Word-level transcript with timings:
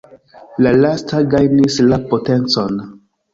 La 0.65 0.71
lasta 0.77 1.19
gajnis 1.33 1.77
la 1.93 2.01
potencon. 2.15 2.83